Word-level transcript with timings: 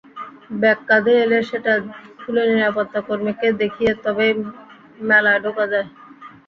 Bag 0.59 0.79
কাঁধে 0.89 1.13
এলে 1.23 1.39
সেটা 1.49 1.73
খুলে 2.19 2.43
নিরাপত্তাকর্মীকে 2.51 3.47
দেখিয়ে 3.61 3.91
তবেই 4.03 4.31
মেলায় 5.07 5.41
ঢোকা 5.43 5.65
যায়। 5.71 5.87